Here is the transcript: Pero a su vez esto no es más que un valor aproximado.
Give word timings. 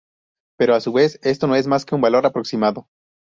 Pero 0.57 0.73
a 0.73 0.79
su 0.81 0.91
vez 0.93 1.19
esto 1.21 1.45
no 1.45 1.55
es 1.55 1.67
más 1.67 1.85
que 1.85 1.93
un 1.93 2.01
valor 2.01 2.25
aproximado. 2.25 2.87